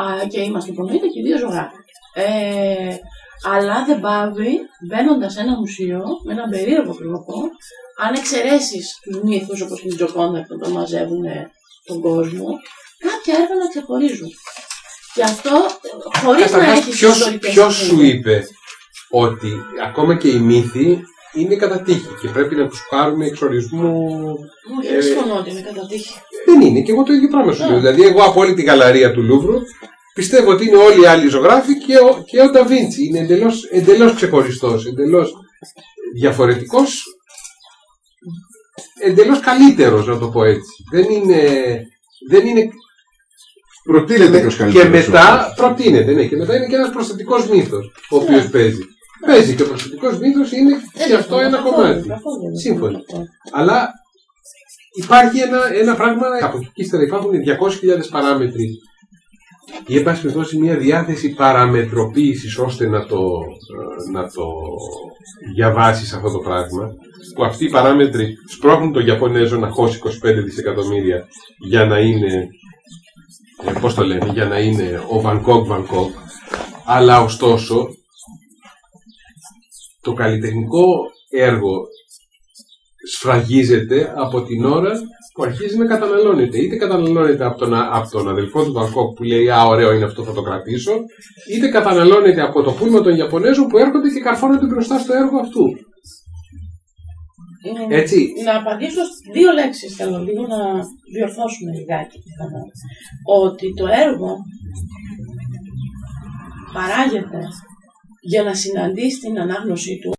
[0.00, 1.76] Α, και είμαστε υπονοείται και οι δύο ζωγράφοι.
[2.14, 2.96] Ε,
[3.52, 7.34] αλλά δεν πάβει μπαίνοντας σε ένα μουσείο με έναν περίεργο τρόπο,
[8.02, 11.24] αν εξαιρέσεις του μύθους όπως την Τζοκόντα που το μαζεύουν
[11.84, 12.46] τον κόσμο,
[12.98, 14.28] κάποια έργα να ξεχωρίζουν.
[15.14, 15.66] Και αυτό
[16.22, 16.98] χωρίς να έχεις
[17.40, 18.46] Ποιο σου είπε
[19.10, 19.52] ότι
[19.86, 20.98] ακόμα και οι μύθοι
[21.34, 24.08] είναι κατά τύχη και πρέπει να τους πάρουμε εξορισμού.
[24.78, 26.14] Όχι, δεν συμφωνώ ότι είναι κατά τύχη.
[26.52, 27.78] Δεν είναι, και εγώ το ίδιο πράγμα σου λέω.
[27.78, 29.58] Δηλαδή, εγώ από όλη την γαλαρία του Λούβρου
[30.14, 33.04] πιστεύω ότι είναι όλοι οι άλλοι ζωγράφοι και ο, και ο Νταβίντσι.
[33.06, 35.32] Είναι εντελώς εντελώς ξεχωριστός, εντελώς
[36.14, 37.04] διαφορετικός,
[39.02, 40.70] εντελώς καλύτερος, να το πω έτσι.
[40.90, 41.40] Δεν είναι.
[42.30, 42.68] Δεν είναι
[43.84, 44.82] Προτείνεται και καλύτερος.
[44.82, 48.50] Και μετά προτείνεται, ναι, και μετά είναι και ένας προσθετικός μύθος ο οποίος Ναι.
[48.50, 48.82] παίζει.
[49.26, 52.08] Παίζει και ο προσθετικός μύθος είναι και αυτό ένα κομμάτι.
[52.60, 52.96] Σύμφωνοι.
[53.52, 53.90] Αλλά
[54.92, 58.68] υπάρχει ένα, ένα πράγμα, από εκεί και ύστερα υπάρχουν 200.000 παράμετροι.
[59.86, 63.20] Ή εν πάση περιπτώσει μια διάθεση παραμετροποίησης ώστε να το,
[64.06, 64.44] ε, να το
[65.54, 66.94] διαβάσεις αυτό το πράγμα
[67.34, 70.10] που αυτοί οι παράμετροι σπρώχνουν τον Ιαπωνέζο να χώσει 25
[70.44, 71.28] δισεκατομμύρια
[71.58, 72.48] για να είναι
[73.66, 76.10] ε, πώς το λένε, για να είναι ο Βανκόκ Βανκόκ
[76.86, 77.88] αλλά ωστόσο
[80.00, 80.86] το καλλιτεχνικό
[81.30, 81.86] έργο
[83.10, 84.92] σφραγίζεται από την ώρα
[85.34, 86.58] που αρχίζει να καταναλώνεται.
[86.58, 90.24] Είτε καταναλώνεται από τον, από τον αδελφό του Βανκόκ που λέει Α, ωραίο είναι αυτό,
[90.24, 90.92] θα το κρατήσω,
[91.52, 95.64] είτε καταναλώνεται από το πούλμα των Ιαπωνέζων που έρχονται και καρφώνονται μπροστά στο έργο αυτού.
[97.90, 98.32] Ε, Έτσι.
[98.44, 99.94] Να απαντήσω σε δύο λέξεις.
[99.96, 100.60] Θέλω λίγο να
[101.14, 102.62] διορθώσουμε λιγάκι πιθανό.
[103.42, 104.30] Ότι το έργο
[106.76, 107.40] παράγεται
[108.30, 110.10] για να συναντήσει την ανάγνωσή του